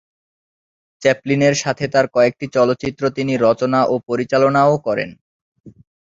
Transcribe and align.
চ্যাপলিনের 1.01 1.55
সাথে 1.63 1.85
তার 1.87 2.05
কয়েকটি 2.07 2.45
চলচ্চিত্র 2.55 3.03
তিনি 3.17 3.33
রচনা 3.37 3.79
ও 3.85 3.95
পরিচালনাও 4.07 4.73
করেন। 4.87 5.09